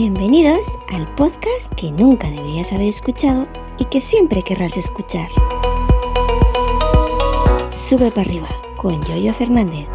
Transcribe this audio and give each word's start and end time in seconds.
Bienvenidos 0.00 0.78
al 0.94 1.12
podcast 1.16 1.72
que 1.74 1.90
nunca 1.90 2.30
deberías 2.30 2.72
haber 2.72 2.86
escuchado 2.86 3.48
y 3.80 3.84
que 3.86 4.00
siempre 4.00 4.42
querrás 4.42 4.76
escuchar. 4.76 5.28
Sube 7.68 8.12
para 8.12 8.20
arriba 8.20 8.48
con 8.76 8.94
Yoyo 9.06 9.34
Fernández. 9.34 9.88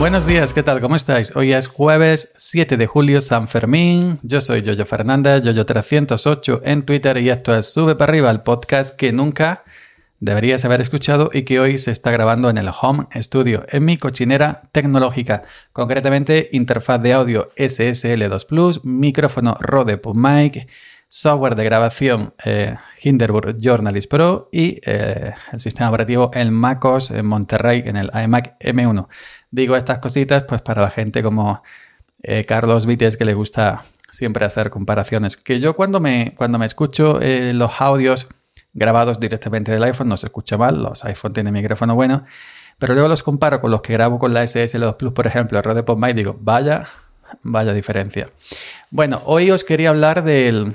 Buenos 0.00 0.26
días, 0.26 0.52
¿qué 0.52 0.64
tal? 0.64 0.80
¿Cómo 0.80 0.96
estáis? 0.96 1.30
Hoy 1.36 1.52
es 1.52 1.68
jueves 1.68 2.32
7 2.34 2.76
de 2.76 2.88
julio, 2.88 3.20
San 3.20 3.46
Fermín. 3.46 4.18
Yo 4.24 4.40
soy 4.40 4.62
Yoyo 4.62 4.86
Fernández, 4.86 5.44
Yoyo308 5.44 6.62
en 6.64 6.84
Twitter 6.84 7.18
y 7.18 7.30
esto 7.30 7.56
es 7.56 7.66
Sube 7.66 7.94
para 7.94 8.10
arriba, 8.10 8.32
el 8.32 8.40
podcast 8.40 8.96
que 8.96 9.12
nunca 9.12 9.62
deberías 10.24 10.64
haber 10.64 10.80
escuchado 10.80 11.30
y 11.32 11.42
que 11.42 11.60
hoy 11.60 11.76
se 11.76 11.90
está 11.90 12.10
grabando 12.10 12.48
en 12.48 12.56
el 12.56 12.70
Home 12.80 13.06
Studio, 13.16 13.66
en 13.68 13.84
mi 13.84 13.98
cochinera 13.98 14.62
tecnológica, 14.72 15.44
concretamente 15.72 16.48
interfaz 16.52 17.02
de 17.02 17.12
audio 17.12 17.52
SSL2 17.56 18.46
Plus, 18.46 18.84
micrófono 18.84 19.56
Rode 19.60 19.98
PubMic, 19.98 20.66
software 21.08 21.54
de 21.56 21.64
grabación 21.64 22.34
eh, 22.42 22.74
Hinderburg 23.02 23.58
Journalist 23.60 24.10
Pro 24.10 24.48
y 24.50 24.80
eh, 24.86 25.34
el 25.52 25.60
sistema 25.60 25.90
operativo 25.90 26.30
el 26.32 26.50
MacOS 26.50 27.10
en 27.10 27.26
Monterrey 27.26 27.82
en 27.84 27.96
el 27.96 28.10
iMac 28.14 28.58
M1. 28.60 29.06
Digo 29.50 29.76
estas 29.76 29.98
cositas 29.98 30.44
pues 30.44 30.62
para 30.62 30.80
la 30.80 30.90
gente 30.90 31.22
como 31.22 31.62
eh, 32.22 32.44
Carlos 32.46 32.86
Vites 32.86 33.18
que 33.18 33.26
le 33.26 33.34
gusta 33.34 33.84
siempre 34.10 34.46
hacer 34.46 34.70
comparaciones. 34.70 35.36
Que 35.36 35.60
yo 35.60 35.76
cuando 35.76 36.00
me, 36.00 36.32
cuando 36.34 36.58
me 36.58 36.64
escucho 36.64 37.20
los 37.20 37.80
audios 37.80 38.28
grabados 38.74 39.20
directamente 39.20 39.72
del 39.72 39.82
iPhone, 39.84 40.08
no 40.08 40.16
se 40.16 40.26
escucha 40.26 40.58
mal, 40.58 40.82
los 40.82 41.04
iPhone 41.04 41.32
tienen 41.32 41.54
micrófono 41.54 41.94
bueno, 41.94 42.24
pero 42.78 42.94
luego 42.94 43.08
los 43.08 43.22
comparo 43.22 43.60
con 43.60 43.70
los 43.70 43.80
que 43.80 43.92
grabo 43.92 44.18
con 44.18 44.34
la 44.34 44.42
SSL2 44.42 44.96
Plus, 44.96 45.12
por 45.12 45.26
ejemplo, 45.26 45.58
el 45.58 45.64
Rode 45.64 45.84
PodMic, 45.84 46.14
digo, 46.14 46.36
vaya, 46.40 46.84
vaya 47.42 47.72
diferencia. 47.72 48.30
Bueno, 48.90 49.22
hoy 49.24 49.50
os 49.50 49.64
quería 49.64 49.90
hablar 49.90 50.24
del, 50.24 50.74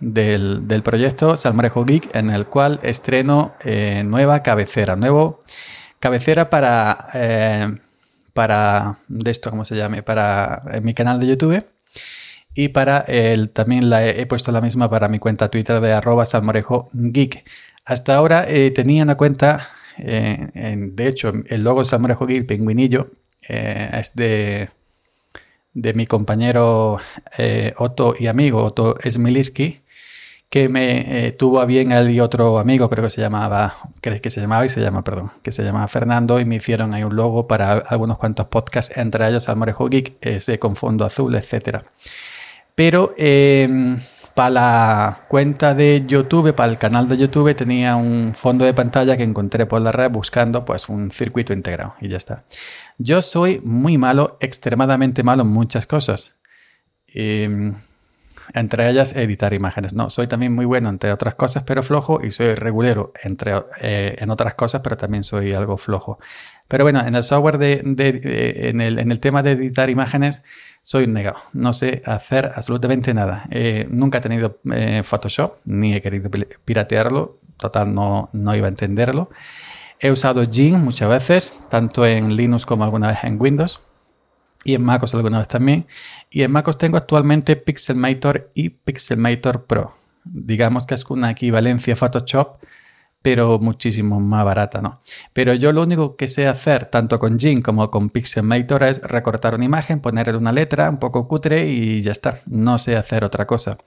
del, 0.00 0.82
proyecto 0.82 1.36
Salmorejo 1.36 1.84
Geek, 1.84 2.14
en 2.14 2.30
el 2.30 2.46
cual 2.46 2.80
estreno 2.82 3.54
eh, 3.64 4.02
nueva 4.04 4.42
cabecera, 4.42 4.96
nuevo 4.96 5.40
cabecera 6.00 6.50
para, 6.50 7.08
eh, 7.14 7.78
para, 8.32 8.98
de 9.08 9.30
esto, 9.30 9.50
¿cómo 9.50 9.64
se 9.64 9.76
llame? 9.76 10.02
Para 10.02 10.62
mi 10.82 10.94
canal 10.94 11.20
de 11.20 11.28
YouTube. 11.28 11.64
Y 12.56 12.68
para 12.68 13.00
el, 13.00 13.50
también 13.50 13.88
la 13.90 14.04
he, 14.04 14.26
puesto 14.26 14.50
la 14.50 14.60
misma 14.60 14.90
para 14.90 15.06
mi 15.08 15.20
cuenta 15.20 15.50
Twitter 15.50 15.80
de 15.80 15.92
arroba 15.92 16.24
salmorejo 16.24 16.88
geek. 16.92 17.44
Hasta 17.84 18.16
ahora 18.16 18.46
eh, 18.48 18.72
tenía 18.72 19.04
una 19.04 19.16
cuenta, 19.16 19.68
de 19.96 21.08
hecho, 21.08 21.32
el 21.46 21.62
logo 21.62 21.84
Salmorejo 21.84 22.26
Geek, 22.26 22.46
pingüinillo, 22.46 23.12
es 23.40 24.14
de, 24.16 24.70
de 25.72 25.94
mi 25.94 26.06
compañero 26.06 26.98
Otto 27.78 28.14
y 28.18 28.26
amigo 28.26 28.64
Otto 28.64 28.96
Smiliski 29.08 29.80
que 30.48 30.68
me 30.68 31.26
eh, 31.26 31.32
tuvo 31.32 31.60
a 31.60 31.66
bien 31.66 31.90
él 31.90 32.10
y 32.10 32.20
otro 32.20 32.58
amigo, 32.58 32.88
creo 32.88 33.04
que 33.04 33.10
se 33.10 33.20
llamaba, 33.20 33.76
creo 34.00 34.20
que 34.20 34.30
se 34.30 34.40
llamaba 34.40 34.64
y 34.64 34.68
se 34.68 34.80
llama, 34.80 35.02
perdón, 35.02 35.32
que 35.42 35.52
se 35.52 35.64
llamaba 35.64 35.88
Fernando 35.88 36.38
y 36.40 36.44
me 36.44 36.56
hicieron 36.56 36.94
ahí 36.94 37.02
un 37.02 37.16
logo 37.16 37.46
para 37.46 37.72
algunos 37.72 38.18
cuantos 38.18 38.46
podcasts, 38.46 38.96
entre 38.96 39.28
ellos 39.28 39.48
Almorejo 39.48 39.88
Geek, 39.88 40.16
ese 40.20 40.58
con 40.58 40.76
fondo 40.76 41.04
azul, 41.04 41.34
etc. 41.34 41.84
Pero 42.76 43.14
em, 43.16 43.98
para 44.34 44.50
la 44.50 45.20
cuenta 45.28 45.74
de 45.74 46.04
YouTube, 46.06 46.54
para 46.54 46.70
el 46.70 46.78
canal 46.78 47.08
de 47.08 47.16
YouTube, 47.16 47.56
tenía 47.56 47.96
un 47.96 48.34
fondo 48.34 48.66
de 48.66 48.74
pantalla 48.74 49.16
que 49.16 49.22
encontré 49.22 49.64
por 49.64 49.80
la 49.80 49.90
red 49.90 50.10
buscando 50.10 50.64
pues 50.64 50.90
un 50.90 51.10
circuito 51.10 51.54
integrado 51.54 51.94
y 52.00 52.08
ya 52.08 52.18
está. 52.18 52.44
Yo 52.98 53.22
soy 53.22 53.60
muy 53.64 53.96
malo, 53.96 54.36
extremadamente 54.40 55.22
malo 55.22 55.42
en 55.42 55.48
muchas 55.48 55.86
cosas. 55.86 56.38
Eh, 57.08 57.72
entre 58.54 58.88
ellas 58.88 59.14
editar 59.14 59.52
imágenes. 59.52 59.94
No, 59.94 60.10
soy 60.10 60.26
también 60.26 60.54
muy 60.54 60.64
bueno 60.64 60.88
entre 60.88 61.12
otras 61.12 61.34
cosas, 61.34 61.64
pero 61.64 61.82
flojo, 61.82 62.20
y 62.22 62.30
soy 62.30 62.52
regulero 62.52 63.12
entre, 63.22 63.52
eh, 63.80 64.16
en 64.18 64.30
otras 64.30 64.54
cosas, 64.54 64.82
pero 64.82 64.96
también 64.96 65.24
soy 65.24 65.52
algo 65.52 65.76
flojo. 65.76 66.18
Pero 66.68 66.84
bueno, 66.84 67.00
en 67.06 67.14
el 67.14 67.22
software 67.22 67.58
de, 67.58 67.82
en, 67.84 68.80
el, 68.80 69.20
tema 69.20 69.42
de 69.42 69.52
editar 69.52 69.88
imágenes, 69.88 70.42
soy 70.82 71.04
un 71.04 71.12
negado. 71.12 71.38
No 71.52 71.72
sé 71.72 72.02
hacer 72.04 72.52
absolutamente 72.54 73.14
nada. 73.14 73.46
Eh, 73.50 73.86
nunca 73.88 74.18
he 74.18 74.20
tenido 74.20 74.58
eh, 74.72 75.02
Photoshop, 75.04 75.58
ni 75.64 75.94
he 75.94 76.02
querido 76.02 76.28
piratearlo. 76.64 77.38
Total, 77.56 77.94
no, 77.94 78.30
no 78.32 78.54
iba 78.56 78.66
a 78.66 78.68
entenderlo. 78.68 79.30
He 80.00 80.10
usado 80.10 80.44
Gin 80.44 80.82
muchas 80.82 81.08
veces, 81.08 81.60
tanto 81.70 82.04
en 82.04 82.36
Linux 82.36 82.66
como 82.66 82.84
alguna 82.84 83.08
vez 83.08 83.18
en 83.22 83.40
Windows 83.40 83.80
y 84.66 84.74
en 84.74 84.82
MacOS 84.82 85.14
alguna 85.14 85.38
vez 85.38 85.48
también. 85.48 85.86
Y 86.28 86.42
en 86.42 86.50
MacOS 86.50 86.76
tengo 86.76 86.96
actualmente 86.96 87.54
Pixelmator 87.54 88.50
y 88.52 88.70
Pixelmator 88.70 89.64
Pro. 89.64 89.96
Digamos 90.24 90.86
que 90.86 90.94
es 90.94 91.04
una 91.04 91.30
equivalencia 91.30 91.94
a 91.94 91.96
Photoshop, 91.96 92.58
pero 93.22 93.60
muchísimo 93.60 94.18
más 94.18 94.44
barata, 94.44 94.82
¿no? 94.82 95.00
Pero 95.32 95.54
yo 95.54 95.70
lo 95.72 95.84
único 95.84 96.16
que 96.16 96.26
sé 96.26 96.48
hacer, 96.48 96.86
tanto 96.86 97.20
con 97.20 97.38
Jin 97.38 97.62
como 97.62 97.88
con 97.92 98.10
Pixelmator, 98.10 98.82
es 98.82 99.00
recortar 99.02 99.54
una 99.54 99.64
imagen, 99.64 100.00
ponerle 100.00 100.36
una 100.36 100.50
letra 100.50 100.90
un 100.90 100.98
poco 100.98 101.28
cutre 101.28 101.68
y 101.68 102.02
ya 102.02 102.10
está. 102.10 102.40
No 102.46 102.76
sé 102.78 102.96
hacer 102.96 103.22
otra 103.22 103.46
cosa. 103.46 103.78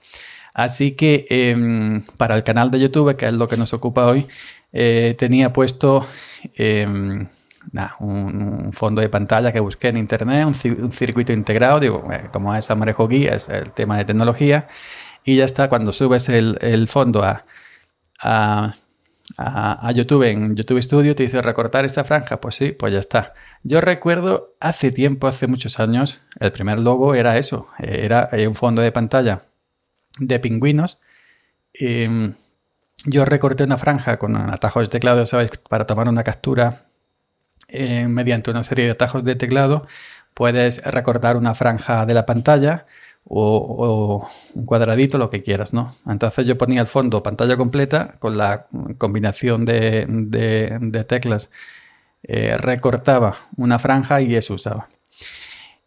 Así 0.54 0.92
que 0.92 1.26
em, 1.28 2.04
para 2.16 2.36
el 2.36 2.42
canal 2.42 2.70
de 2.70 2.80
YouTube, 2.80 3.16
que 3.16 3.26
es 3.26 3.32
lo 3.34 3.46
que 3.48 3.58
nos 3.58 3.74
ocupa 3.74 4.06
hoy, 4.06 4.26
eh, 4.72 5.14
tenía 5.18 5.52
puesto... 5.52 6.06
Un, 8.00 8.70
fondo 8.72 9.00
de 9.00 9.08
pantalla 9.08 9.52
que 9.52 9.60
busqué 9.60 9.88
en 9.88 9.98
internet, 9.98 10.46
un, 10.46 10.92
circuito 10.92 11.32
integrado, 11.32 11.78
digo, 11.78 12.08
eh, 12.12 12.28
como 12.32 12.54
es 12.54 12.70
Amarejo 12.70 13.06
Guía, 13.06 13.34
es 13.34 13.48
el 13.48 13.70
tema 13.72 13.98
de 13.98 14.04
tecnología, 14.06 14.68
y 15.24 15.36
ya 15.36 15.44
está, 15.44 15.68
cuando 15.68 15.92
subes 15.92 16.28
el, 16.28 16.88
fondo 16.88 17.22
a, 17.22 17.44
a, 18.22 19.92
YouTube, 19.92 20.22
en 20.22 20.56
YouTube 20.56 20.82
Studio, 20.82 21.14
te 21.14 21.24
dice 21.24 21.42
recortar 21.42 21.84
esta 21.84 22.04
franja, 22.04 22.40
pues 22.40 22.56
sí, 22.56 22.72
pues 22.72 22.92
ya 22.92 22.98
está. 22.98 23.34
Yo 23.62 23.80
recuerdo 23.80 24.54
hace 24.60 24.90
tiempo, 24.90 25.26
hace 25.26 25.46
muchos 25.46 25.78
años, 25.78 26.20
el 26.38 26.52
primer 26.52 26.80
logo 26.80 27.14
era 27.14 27.36
eso, 27.36 27.68
era 27.78 28.30
un 28.48 28.54
fondo 28.54 28.82
de 28.82 28.92
pantalla 28.92 29.42
de 30.18 30.38
pingüinos. 30.38 30.98
Em, 31.74 32.34
yo 33.04 33.24
recorté 33.24 33.64
una 33.64 33.78
franja 33.78 34.18
con 34.18 34.36
atajos 34.36 34.84
de 34.84 34.92
teclado, 34.92 35.26
¿sabes? 35.26 35.50
Para 35.68 35.86
tomar 35.86 36.08
una 36.08 36.24
captura 36.24 36.89
eh, 37.72 38.06
mediante 38.08 38.50
una 38.50 38.62
serie 38.62 38.86
de 38.86 38.92
atajos 38.92 39.24
de 39.24 39.36
teclado 39.36 39.86
puedes 40.34 40.82
recortar 40.84 41.36
una 41.36 41.54
franja 41.54 42.06
de 42.06 42.14
la 42.14 42.26
pantalla 42.26 42.86
o, 43.24 44.28
un 44.54 44.66
cuadradito, 44.66 45.18
lo 45.18 45.30
que 45.30 45.42
quieras, 45.42 45.72
¿no? 45.72 45.94
Entonces 46.06 46.46
yo 46.46 46.58
ponía 46.58 46.80
el 46.80 46.86
fondo 46.86 47.22
pantalla 47.22 47.56
completa 47.56 48.16
con 48.18 48.36
la 48.36 48.66
combinación 48.98 49.64
de, 49.64 51.04
teclas, 51.06 51.50
eh, 52.22 52.56
recortaba 52.56 53.36
una 53.56 53.78
franja 53.78 54.20
y 54.20 54.34
eso 54.34 54.54
usaba. 54.54 54.88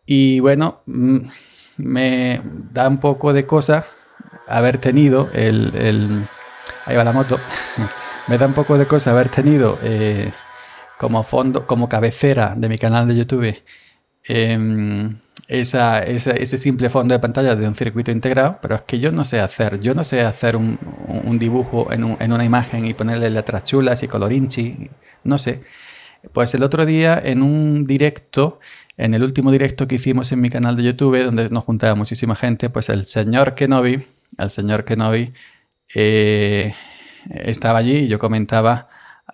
Y 0.06 0.40
bueno, 0.40 0.82
mm, 0.86 1.18
me 1.78 2.42
da 2.72 2.88
un 2.88 3.00
poco 3.00 3.34
de 3.34 3.46
cosa 3.46 3.86
haber 4.48 4.78
tenido 4.78 5.30
el, 5.34 6.28
ahí 6.86 6.96
va 6.96 7.04
la 7.04 7.14
moto. 7.14 7.40
me 8.28 8.38
da 8.38 8.46
un 8.46 8.54
poco 8.54 8.78
de 8.78 8.88
cosa 8.88 9.12
haber 9.12 9.30
tenido 9.30 9.80
eh, 9.82 10.32
como 10.98 11.24
fondo, 11.24 11.68
como 11.68 11.90
cabecera 11.90 12.56
de 12.56 12.70
mi 12.70 12.78
canal 12.78 13.08
de 13.08 13.16
YouTube, 13.16 13.56
em, 14.26 15.18
ese 15.48 16.58
simple 16.58 16.90
fondo 16.90 17.14
de 17.14 17.20
pantalla 17.20 17.56
de 17.56 17.68
un 17.68 17.76
circuito 17.76 18.12
integrado, 18.12 18.60
pero 18.62 18.76
es 18.76 18.82
que 18.84 19.00
yo 19.00 19.12
no 19.12 19.24
sé 19.26 19.40
hacer, 19.40 19.80
yo 19.80 19.94
no 19.94 20.04
sé 20.04 20.22
hacer 20.22 20.56
un, 20.56 20.78
dibujo 21.40 21.92
en, 21.92 22.04
una 22.04 22.46
imagen 22.46 22.86
y 22.86 22.94
ponerle 22.94 23.30
letras 23.30 23.64
chulas 23.66 24.04
y 24.04 24.08
colorinchi, 24.08 24.90
no 25.24 25.38
sé. 25.38 25.64
Pues 26.32 26.56
el 26.56 26.64
otro 26.64 26.86
día 26.86 27.22
en 27.24 27.42
un 27.44 27.86
directo, 27.86 28.60
en 28.98 29.14
el 29.14 29.24
último 29.24 29.52
directo 29.52 29.88
que 29.88 29.96
hicimos 29.96 30.32
en 30.32 30.42
mi 30.42 30.50
canal 30.50 30.78
de 30.78 30.84
YouTube, 30.84 31.24
donde 31.26 31.50
nos 31.50 31.66
juntaba 31.66 31.96
muchísima 31.96 32.36
gente, 32.36 32.70
pues 32.70 32.90
el 32.90 33.06
señor 33.06 33.56
Kenobi, 33.56 34.06
el 34.38 34.50
señor 34.50 34.86
Kenobi, 34.86 35.34
eh, 35.96 36.74
estaba 37.30 37.80
allí 37.80 37.98
y 38.00 38.08
yo 38.08 38.20
comentaba 38.20 38.90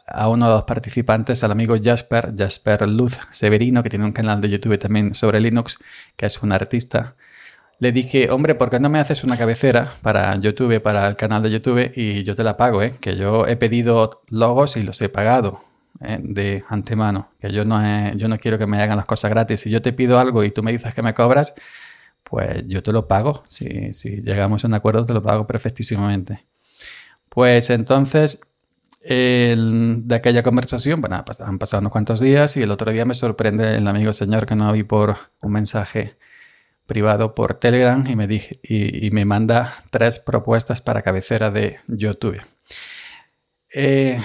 a 0.06 0.30
uno 0.30 0.48
de 0.48 0.54
los 0.56 0.64
participantes, 0.64 1.44
al 1.44 1.52
amigo 1.52 1.76
Jasper, 1.82 2.34
Jasper 2.38 2.88
Luz 2.88 3.18
Severino, 3.32 3.84
que 3.84 3.90
tiene 3.90 4.06
un 4.06 4.12
canal 4.12 4.42
de 4.42 4.50
YouTube 4.50 4.78
también 4.78 5.14
sobre 5.14 5.40
Linux, 5.40 5.78
que 6.16 6.26
es 6.26 6.42
un 6.42 6.52
artista. 6.52 7.16
Le 7.80 7.92
dije, 7.92 8.30
hombre, 8.30 8.56
¿por 8.56 8.70
qué 8.70 8.80
no 8.80 8.90
me 8.90 9.00
haces 9.00 9.24
una 9.24 9.38
cabecera 9.38 9.94
para 10.02 10.36
YouTube, 10.36 10.82
para 10.82 11.08
el 11.08 11.16
canal 11.16 11.42
de 11.42 11.52
YouTube? 11.52 11.92
Y 11.96 12.24
yo 12.24 12.36
te 12.36 12.44
la 12.44 12.58
pago, 12.58 12.84
¿eh? 12.84 12.96
Que 13.00 13.16
yo 13.16 13.48
he 13.48 13.56
pedido 13.56 14.22
logos 14.28 14.76
y 14.76 14.84
los 14.84 15.02
he 15.02 15.08
pagado 15.08 15.64
¿eh? 16.02 16.20
de 16.22 16.64
antemano. 16.68 17.30
Que 17.40 17.52
yo 17.52 17.64
no, 17.64 18.14
yo 18.16 18.28
no 18.28 18.38
quiero 18.38 18.58
que 18.58 18.68
me 18.68 18.82
hagan 18.82 18.98
las 18.98 19.06
cosas 19.06 19.32
gratis. 19.32 19.62
Si 19.62 19.70
yo 19.70 19.82
te 19.82 19.94
pido 19.94 20.20
algo 20.20 20.44
y 20.44 20.52
tú 20.52 20.62
me 20.62 20.74
dices 20.74 20.94
que 20.94 21.02
me 21.02 21.14
cobras, 21.14 21.54
pues 22.24 22.64
yo 22.68 22.84
te 22.84 22.92
lo 22.92 23.08
pago. 23.08 23.44
Si, 23.46 23.94
si 23.94 24.22
llegamos 24.22 24.64
a 24.66 24.68
un 24.68 24.74
acuerdo, 24.74 25.06
te 25.06 25.14
lo 25.14 25.24
pago 25.24 25.48
perfectísimamente. 25.48 26.46
Pues 27.30 27.70
entonces 27.70 28.42
de 29.02 30.16
aquella 30.16 30.44
conversación, 30.44 31.02
bueno, 31.02 31.24
han 31.40 31.60
pasado 31.60 31.80
unos 31.80 31.92
cuantos 31.92 32.20
días 32.20 32.58
y 32.58 32.62
el 32.62 32.72
otro 32.72 32.92
día 32.92 33.06
me 33.06 33.16
sorprende 33.16 33.78
el 33.78 33.88
amigo 33.88 34.12
señor 34.14 34.46
que 34.46 34.56
no 34.56 34.72
vi 34.74 34.84
por 34.84 35.18
un 35.42 35.54
mensaje 35.54 36.18
privado 36.86 37.36
por 37.36 37.54
Telegram 37.54 38.04
y 38.08 38.16
me, 38.16 38.28
dije, 38.28 38.60
y, 38.64 39.12
me 39.12 39.24
manda 39.24 39.84
tres 39.92 40.20
propuestas 40.20 40.82
para 40.82 41.04
cabecera 41.04 41.52
de 41.52 41.80
YouTube. 41.88 42.42
Eh, 43.72 44.20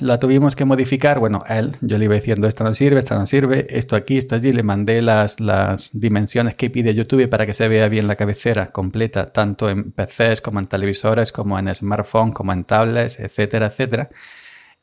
la 0.00 0.18
tuvimos 0.18 0.56
que 0.56 0.64
modificar. 0.64 1.18
Bueno, 1.18 1.44
él, 1.48 1.76
yo 1.80 1.98
le 1.98 2.06
iba 2.06 2.14
diciendo, 2.14 2.46
esto 2.46 2.64
no 2.64 2.74
sirve, 2.74 3.00
esto 3.00 3.14
no 3.14 3.26
sirve, 3.26 3.66
esto 3.70 3.96
aquí, 3.96 4.18
esto 4.18 4.34
allí. 4.34 4.52
Le 4.52 4.62
mandé 4.62 5.02
las, 5.02 5.40
las 5.40 5.90
dimensiones 5.98 6.54
que 6.54 6.70
pide 6.70 6.94
YouTube 6.94 7.28
para 7.28 7.46
que 7.46 7.54
se 7.54 7.68
vea 7.68 7.88
bien 7.88 8.06
la 8.06 8.16
cabecera 8.16 8.70
completa, 8.72 9.32
tanto 9.32 9.68
en 9.68 9.92
PCs 9.92 10.40
como 10.40 10.58
en 10.58 10.66
televisores, 10.66 11.32
como 11.32 11.58
en 11.58 11.74
smartphones, 11.74 12.34
como 12.34 12.52
en 12.52 12.64
tablets, 12.64 13.20
etcétera, 13.20 13.66
etcétera. 13.66 14.10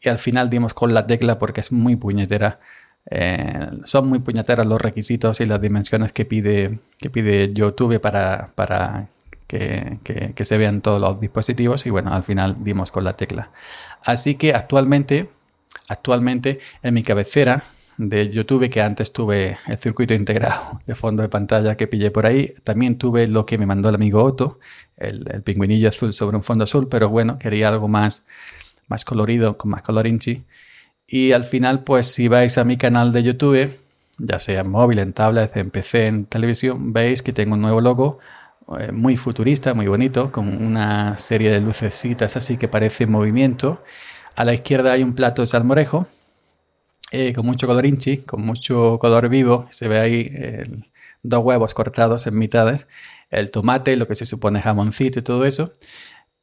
Y 0.01 0.09
al 0.09 0.17
final 0.17 0.49
dimos 0.49 0.73
con 0.73 0.93
la 0.93 1.05
tecla 1.05 1.37
porque 1.39 1.61
es 1.61 1.71
muy 1.71 1.95
puñetera. 1.95 2.59
Eh, 3.09 3.69
son 3.85 4.07
muy 4.07 4.19
puñeteras 4.19 4.65
los 4.65 4.81
requisitos 4.81 5.41
y 5.41 5.45
las 5.45 5.61
dimensiones 5.61 6.13
que 6.13 6.25
pide, 6.25 6.79
que 6.97 7.09
pide 7.09 7.53
YouTube 7.53 7.99
para, 7.99 8.51
para 8.55 9.09
que, 9.51 10.44
se 10.44 10.57
vean 10.57 10.81
todos 10.81 11.00
los 11.00 11.19
dispositivos. 11.19 11.86
Y 11.86 11.89
bueno, 11.89 12.13
al 12.13 12.24
final 12.24 12.57
dimos 12.63 12.92
con 12.92 13.03
la 13.03 13.15
tecla. 13.15 13.51
Así 14.03 14.36
que 14.36 14.53
actualmente, 14.53 15.30
actualmente 15.88 16.59
en 16.81 16.94
mi 16.94 17.03
cabecera 17.03 17.63
de 17.98 18.30
YouTube, 18.30 18.69
que 18.69 18.81
antes 18.81 19.12
tuve 19.12 19.57
el 19.68 19.77
circuito 19.77 20.13
integrado 20.13 20.81
de 20.88 20.95
fondo 20.95 21.21
de 21.21 21.30
pantalla 21.30 21.75
que 21.75 21.88
pillé 21.88 22.12
por 22.12 22.25
ahí, 22.25 22.56
también 22.63 22.98
tuve 22.98 23.27
lo 23.27 23.45
que 23.45 23.57
me 23.57 23.65
mandó 23.65 23.89
el 23.89 23.95
amigo 23.95 24.24
Otto, 24.24 24.59
el, 24.98 25.24
pingüinillo 25.44 25.89
azul 25.89 26.13
sobre 26.13 26.38
un 26.38 26.44
fondo 26.44 26.63
azul, 26.63 26.88
pero 26.89 27.09
bueno, 27.09 27.38
quería 27.38 27.69
algo 27.69 27.88
más, 27.88 28.25
más 28.88 29.06
colorido, 29.06 29.57
con 29.57 29.71
más 29.71 29.81
colorinchi. 29.81 30.45
Y 31.06 31.33
al 31.33 31.44
final, 31.44 31.83
pues 31.83 32.07
si 32.07 32.30
vais 32.30 32.57
a 32.57 32.63
mi 32.63 32.77
canal 32.77 33.12
de 33.12 33.24
YouTube, 33.24 33.77
ya 34.18 34.39
sea 34.39 34.62
en 34.62 34.69
móvil, 34.69 35.00
en 35.00 35.13
tablet, 35.13 35.57
en 35.57 35.69
PC, 35.71 36.06
en 36.06 36.25
televisión, 36.25 36.94
veis 36.94 37.21
que 37.21 37.33
tengo 37.33 37.56
un 37.56 37.62
nuevo 37.62 37.81
logo 37.81 38.19
eh, 38.79 38.91
muy 38.91 39.18
futurista, 39.18 39.73
muy 39.73 39.88
bonito, 39.88 40.31
con 40.31 40.47
una 40.65 41.18
serie 41.18 41.50
de 41.51 41.62
lucecitas 41.62 42.38
así 42.38 42.57
que 42.57 42.68
parece 42.68 43.07
movimiento. 43.07 43.83
A 44.35 44.45
la 44.45 44.53
izquierda 44.53 44.94
hay 44.94 45.03
un 45.03 45.15
plato 45.15 45.41
de 45.41 45.47
salmorejo, 45.47 46.07
eh, 47.12 47.33
con 47.33 47.45
mucho 47.45 47.68
color 47.68 47.85
inchi, 47.85 48.18
con 48.18 48.41
mucho 48.41 48.97
color 49.00 49.29
vivo. 49.29 49.68
Se 49.69 49.88
ve 49.88 50.00
ahí 50.00 50.31
dos 51.23 51.44
huevos 51.44 51.73
cortados 51.73 52.27
en 52.27 52.38
mitades, 52.38 52.88
el 53.29 53.51
tomate, 53.51 53.95
lo 53.95 54.07
que 54.07 54.15
se 54.15 54.25
supone 54.25 54.62
jamoncito 54.62 55.19
y 55.19 55.21
todo 55.23 55.45
eso. 55.45 55.73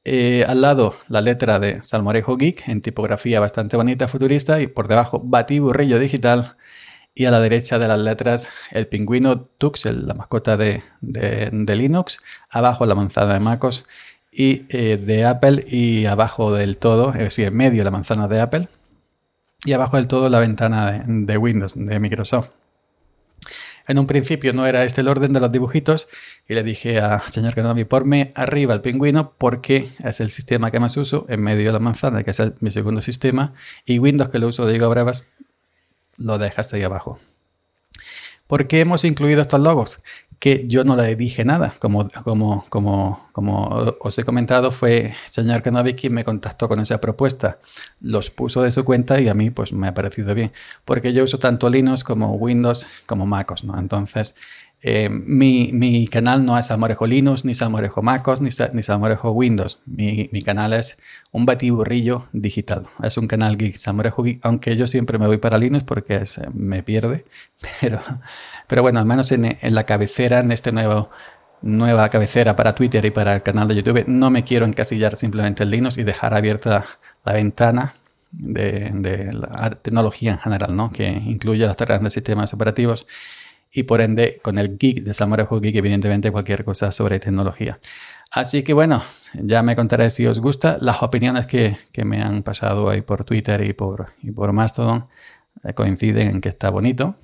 Eh, 0.04 0.44
al 0.48 0.62
lado 0.62 0.94
la 1.08 1.20
letra 1.20 1.58
de 1.58 1.82
Salmorejo 1.82 2.36
Geek 2.36 2.66
en 2.68 2.80
tipografía 2.80 3.40
bastante 3.40 3.76
bonita, 3.76 4.08
futurista, 4.08 4.60
y 4.60 4.66
por 4.66 4.88
debajo 4.88 5.20
Batiburrillo 5.22 5.98
Digital 5.98 6.56
y 7.18 7.24
a 7.24 7.32
la 7.32 7.40
derecha 7.40 7.80
de 7.80 7.88
las 7.88 7.98
letras 7.98 8.48
el 8.70 8.86
pingüino 8.86 9.40
Tux, 9.40 9.86
la 9.86 10.14
mascota 10.14 10.56
de, 10.56 10.84
Linux, 11.02 12.20
abajo 12.48 12.86
la 12.86 12.94
manzana 12.94 13.34
de 13.34 13.40
MacOS 13.40 13.84
y 14.30 14.66
eh, 14.68 14.96
de 15.04 15.24
Apple 15.24 15.66
y 15.66 16.06
abajo 16.06 16.54
del 16.54 16.76
todo, 16.76 17.12
es 17.14 17.18
decir, 17.18 17.48
en 17.48 17.56
medio 17.56 17.82
la 17.82 17.90
manzana 17.90 18.28
de 18.28 18.40
Apple 18.40 18.68
y 19.64 19.72
abajo 19.72 19.96
del 19.96 20.06
todo 20.06 20.28
la 20.28 20.38
ventana 20.38 21.04
de, 21.08 21.36
Windows, 21.36 21.74
de 21.74 21.98
Microsoft. 21.98 22.50
En 23.88 23.98
un 23.98 24.06
principio 24.06 24.52
no 24.52 24.64
era 24.66 24.84
este 24.84 25.00
el 25.00 25.08
orden 25.08 25.32
de 25.32 25.40
los 25.40 25.50
dibujitos 25.50 26.06
y 26.48 26.54
le 26.54 26.62
dije 26.62 27.00
a 27.00 27.20
señor 27.22 27.52
Kenobi, 27.52 27.84
porme 27.84 28.30
arriba 28.36 28.74
el 28.74 28.80
pingüino 28.80 29.32
porque 29.36 29.88
es 30.04 30.20
el 30.20 30.30
sistema 30.30 30.70
que 30.70 30.78
más 30.78 30.96
uso, 30.96 31.26
en 31.28 31.42
medio 31.42 31.66
de 31.66 31.72
la 31.72 31.80
manzana, 31.80 32.22
que 32.22 32.30
es 32.30 32.40
mi 32.60 32.70
segundo 32.70 33.02
sistema, 33.02 33.54
y 33.84 33.98
Windows 33.98 34.30
que 34.30 34.38
lo 34.38 34.46
uso 34.46 34.66
de 34.66 34.74
Diego 34.74 34.88
Brevas, 34.88 35.26
lo 36.18 36.38
dejas 36.38 36.72
ahí 36.74 36.82
abajo. 36.82 37.18
¿Por 38.46 38.66
qué 38.66 38.80
hemos 38.80 39.04
incluido 39.04 39.42
estos 39.42 39.60
logos? 39.60 40.02
Que 40.38 40.66
yo 40.68 40.82
no 40.82 40.96
le 40.96 41.14
dije 41.16 41.44
nada. 41.44 41.74
Como, 41.78 42.08
como, 42.24 42.64
como, 42.70 43.28
como 43.32 43.94
os 44.00 44.18
he 44.18 44.24
comentado, 44.24 44.72
fue 44.72 45.14
señor 45.26 45.62
Kenobi 45.62 45.94
quien 45.94 46.14
me 46.14 46.22
contactó 46.22 46.66
con 46.66 46.80
esa 46.80 46.98
propuesta. 46.98 47.58
Los 48.00 48.30
puso 48.30 48.62
de 48.62 48.70
su 48.70 48.84
cuenta 48.84 49.20
y 49.20 49.28
a 49.28 49.34
mí 49.34 49.50
pues 49.50 49.72
me 49.72 49.88
ha 49.88 49.94
parecido 49.94 50.34
bien. 50.34 50.52
Porque 50.86 51.12
yo 51.12 51.24
uso 51.24 51.38
tanto 51.38 51.68
Linux 51.68 52.04
como 52.04 52.36
Windows 52.36 52.86
como 53.06 53.26
MacOS, 53.26 53.64
¿no? 53.64 53.78
Entonces 53.78 54.34
eh, 54.80 55.08
mi, 55.10 56.06
canal 56.06 56.44
no 56.44 56.56
es 56.56 56.66
Samorejo 56.66 57.06
Linux, 57.06 57.44
ni 57.44 57.54
Samorejo 57.54 58.00
MacOS, 58.00 58.40
ni, 58.40 58.50
ni 58.72 58.82
Windows. 59.24 59.80
Mi, 59.86 60.42
canal 60.42 60.72
es 60.72 60.98
un 61.32 61.46
batiburrillo 61.46 62.28
digital. 62.32 62.86
Es 63.02 63.16
un 63.18 63.26
canal 63.26 63.56
geek, 63.56 63.76
Samorejo 63.76 64.22
Geek, 64.22 64.38
aunque 64.44 64.76
yo 64.76 64.86
siempre 64.86 65.18
me 65.18 65.26
voy 65.26 65.38
para 65.38 65.58
Linux 65.58 65.84
porque 65.84 66.16
eh, 66.16 66.26
me 66.54 66.82
pierde. 66.82 67.24
Pero, 67.80 68.00
pero 68.68 68.82
bueno, 68.82 69.00
al 69.00 69.06
menos 69.06 69.32
en, 69.32 69.56
la 69.62 69.84
cabecera, 69.84 70.40
en 70.40 70.54
nuevo 70.72 71.10
nueva 71.60 72.08
cabecera 72.08 72.54
para 72.54 72.74
Twitter 72.74 73.04
y 73.04 73.10
para 73.10 73.34
el 73.36 73.42
canal 73.42 73.66
de 73.66 73.74
YouTube, 73.74 74.04
no 74.06 74.30
me 74.30 74.44
quiero 74.44 74.64
encasillar 74.64 75.16
simplemente 75.16 75.64
en 75.64 75.70
Linux 75.70 75.98
y 75.98 76.04
dejar 76.04 76.34
abierta 76.34 76.86
la 77.24 77.32
ventana 77.32 77.94
de, 78.30 79.30
la 79.32 79.70
tecnología 79.70 80.32
en 80.32 80.38
general, 80.38 80.76
¿no? 80.76 80.92
que 80.92 81.08
incluye 81.08 81.66
los 81.66 81.76
grandes 81.76 82.12
sistemas 82.12 82.52
operativos 82.54 83.06
y 83.70 83.82
por 83.84 84.00
ende 84.00 84.40
con 84.42 84.58
el 84.58 84.78
geek 84.78 85.02
de 85.04 85.14
Samorejo 85.14 85.60
Geek, 85.60 85.76
evidentemente 85.76 86.30
cualquier 86.30 86.64
cosa 86.64 86.90
sobre 86.92 87.20
tecnología. 87.20 87.78
Así 88.30 88.62
que 88.62 88.72
bueno, 88.72 89.02
ya 89.34 89.62
me 89.62 89.76
contaré 89.76 90.10
si 90.10 90.26
os 90.26 90.38
gusta. 90.38 90.78
Las 90.80 91.02
opiniones 91.02 91.46
que, 91.46 91.76
que 91.92 92.04
me 92.04 92.20
han 92.20 92.42
pasado 92.42 92.90
ahí 92.90 93.02
por 93.02 93.24
Twitter 93.24 93.62
y 93.64 93.72
por, 93.72 94.12
y 94.22 94.30
por 94.30 94.52
Mastodon 94.52 95.08
eh, 95.64 95.74
coinciden 95.74 96.28
en 96.28 96.40
que 96.40 96.48
está 96.48 96.70
bonito. 96.70 97.16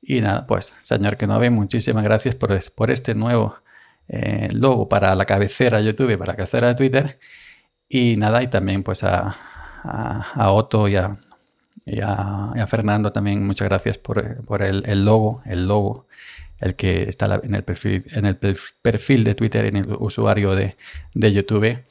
Y 0.00 0.20
nada, 0.20 0.46
pues 0.46 0.76
señor 0.80 1.16
que 1.16 1.26
no 1.26 1.38
ve, 1.38 1.50
muchísimas 1.50 2.04
gracias 2.04 2.34
por, 2.34 2.56
por 2.74 2.90
este 2.90 3.14
nuevo 3.14 3.56
eh, 4.08 4.48
logo 4.52 4.88
para 4.88 5.14
la 5.14 5.24
cabecera 5.26 5.80
YouTube, 5.80 6.16
para 6.18 6.32
la 6.32 6.36
cabecera 6.36 6.68
de 6.68 6.74
Twitter. 6.74 7.18
Y 7.88 8.16
nada, 8.16 8.42
y 8.42 8.48
también 8.48 8.82
pues 8.82 9.04
a, 9.04 9.36
a, 9.82 10.32
a 10.34 10.52
Otto 10.52 10.88
y 10.88 10.96
a, 10.96 11.16
y 11.88 12.00
a, 12.02 12.66
Fernando 12.68 13.12
también 13.12 13.46
muchas 13.46 13.68
gracias 13.68 13.98
por, 13.98 14.18
el, 14.62 15.04
logo, 15.04 15.42
el 15.46 15.66
logo, 15.66 16.06
el 16.58 16.74
que 16.74 17.04
está 17.04 17.40
en 17.42 17.54
el 17.54 17.64
perfil, 17.64 18.04
en 18.12 18.26
el 18.26 18.36
perfil 18.36 19.24
de 19.24 19.34
Twitter, 19.34 19.64
en 19.64 19.76
el 19.76 19.92
usuario 19.98 20.54
de, 20.54 20.76
YouTube. 21.14 21.84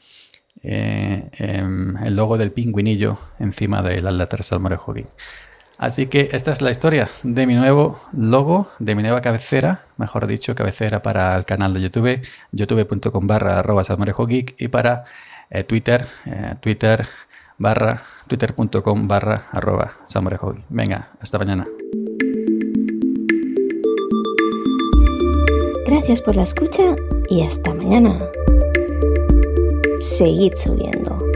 Eh, 0.63 1.29
em, 1.33 1.97
el 1.97 2.15
logo 2.15 2.35
del 2.37 2.51
pingüinillo 2.51 3.19
encima 3.39 3.83
de 3.83 4.01
la 4.01 4.09
letra 4.09 4.41
Salmorejo 4.41 4.95
Así 5.77 6.07
que 6.07 6.29
esta 6.31 6.51
es 6.51 6.63
la 6.63 6.71
historia 6.71 7.09
de 7.21 7.45
mi 7.45 7.53
nuevo 7.53 8.01
logo, 8.11 8.67
de 8.79 8.95
mi 8.95 9.03
nueva 9.03 9.21
cabecera, 9.21 9.85
mejor 9.97 10.25
dicho, 10.25 10.55
cabecera 10.55 11.03
para 11.03 11.35
el 11.37 11.45
canal 11.45 11.75
de 11.75 11.81
YouTube, 11.81 12.21
youtube.com 12.51 13.27
barra 13.27 13.59
arroba 13.59 13.83
y 14.57 14.67
para 14.69 15.05
eh, 15.51 15.63
Twitter, 15.63 16.07
eh, 16.25 16.55
Twitter 16.59 17.07
barra 17.57 18.03
twitter.com 18.27 19.07
barra 19.07 19.47
arroba 19.51 19.97
Venga, 20.69 21.11
hasta 21.19 21.39
mañana. 21.39 21.67
Gracias 25.85 26.21
por 26.21 26.35
la 26.35 26.43
escucha 26.43 26.95
y 27.29 27.43
hasta 27.43 27.73
mañana. 27.73 28.13
Seguid 29.99 30.53
subiendo. 30.55 31.26